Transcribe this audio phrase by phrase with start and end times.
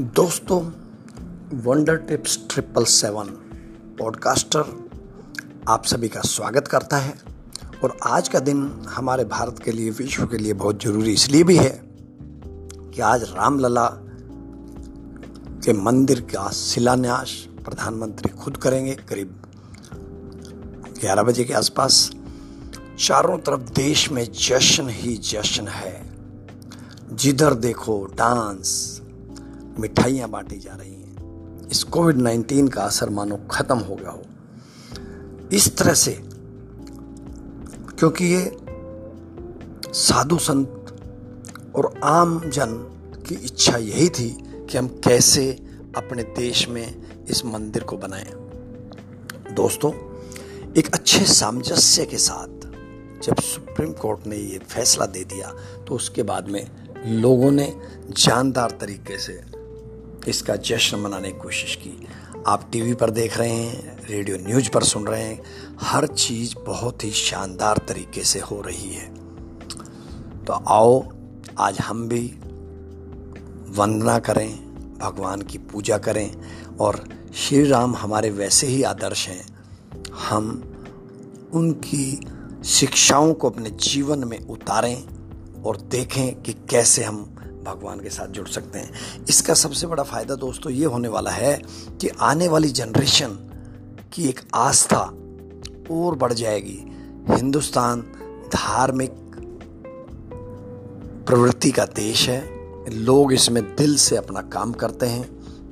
[0.00, 0.72] दोस्तों
[1.58, 3.24] wonder tips triple seven
[3.98, 4.90] podcaster
[5.68, 7.14] आप सभी का स्वागत करता है।
[7.84, 11.56] और आज का दिन हमारे भारत के लिए, विश्व के लिए बहुत ज़रूरी, इसलिए भी
[11.56, 11.82] है
[12.94, 13.86] कि आज रामलला
[15.64, 19.42] के मंदिर का शिलान्यास प्रधानमंत्री खुद करेंगे। करीब
[21.02, 22.12] 11 बजे के आसपास
[22.98, 26.16] चारों तरफ़ देश में जश्न ही जश्न है।
[27.12, 29.02] जिधर देखो डांस
[29.78, 34.22] मिठाइयाँ बांटी जा रही हैं। इस कोविड नाइन्टीन का असर मानो खत्म हो गया हो।
[35.52, 36.12] इस तरह से,
[37.98, 38.56] क्योंकि ये
[39.94, 42.74] साधु संत और आम जन
[43.28, 44.28] की इच्छा यही थी
[44.70, 45.50] कि हम कैसे
[45.96, 48.32] अपने देश में इस मंदिर को बनाएँ।
[49.54, 49.92] दोस्तों,
[50.72, 52.66] एक अच्छे सामंजस्य के साथ
[53.22, 55.52] जब सुप्रीम कोर्ट ने ये फैसला दे दिया
[55.88, 56.66] तो उसके बाद में
[57.06, 57.72] लोगों ने
[58.10, 59.40] जानदार तरीके से
[60.28, 62.06] इसका जश्न मनाने की कोशिश की।
[62.46, 65.42] आप टीवी पर देख रहे हैं, रेडियो न्यूज़ पर सुन रहे हैं।
[65.80, 69.14] हर चीज़ बहुत ही शानदार तरीके से हो रही है।
[70.44, 71.08] तो आओ,
[71.58, 72.34] आज हम भी
[73.68, 74.68] वंदना करें,
[74.98, 76.36] भगवान की पूजा करें
[76.80, 79.58] और श्री राम हमारे वैसे ही आदर्श हैं।
[80.28, 80.74] हम
[81.52, 82.20] उनकी
[82.64, 85.04] शिक्षाओं को अपने जीवन में उतारें
[85.62, 87.34] और देखें कि कैसे हम
[87.68, 91.54] भगवान के साथ जुड़ सकते हैं। इसका सबसे बड़ा फ़ायदा दोस्तों ये होने वाला है
[92.00, 93.38] कि आने वाली जनरेशन
[94.12, 95.00] की एक आस्था
[95.90, 96.78] और बढ़ जाएगी।
[97.30, 98.00] हिंदुस्तान
[98.54, 99.10] धार्मिक
[101.26, 102.40] प्रवृत्ति का देश है।
[102.90, 105.24] लोग इसमें दिल से अपना काम करते हैं,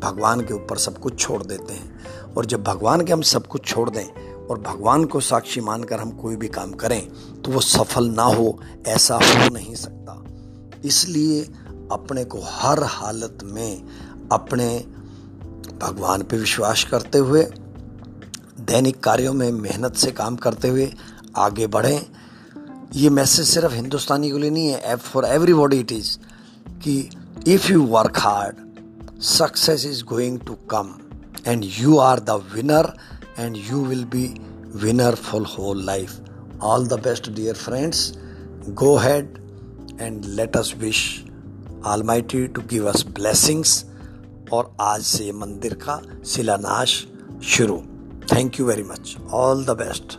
[0.00, 3.66] भगवान के ऊपर सब कुछ छोड़ देते हैं। और जब भगवान के हम सब कुछ
[3.66, 4.04] छोड़ दें
[4.46, 7.00] और भगवान को साक्षी मानकर हम कोई भी काम करें
[7.42, 10.22] तो वो सफल ना हो, ऐसा हो नहीं सकता।
[10.84, 11.42] इसलिए
[11.92, 14.66] अपने को हर हालत में अपने
[15.80, 17.42] भगवान पे विश्वास करते हुए,
[18.60, 20.92] दैनिक कार्यों में मेहनत से काम करते हुए
[21.36, 22.00] आगे बढ़ें।
[22.94, 26.16] ये मैसेज सिर्फ़ हिंदुस्तानी के लिए नहीं है F for everybody it is,
[26.84, 27.10] कि
[27.48, 28.56] if you work hard,
[29.22, 30.94] success is going to come,
[31.46, 32.92] and you are the winner,
[33.38, 34.26] and you will be
[34.76, 36.20] winner for whole life.
[36.62, 38.12] All the best, dear friends,
[38.68, 39.38] go ahead
[40.00, 41.02] and let us wish
[41.86, 43.84] almighty to give us blessings
[44.52, 46.88] और आज से मंदिर का शिलान्यास
[47.44, 47.76] शुरू।
[48.32, 50.18] Thank you very much all the best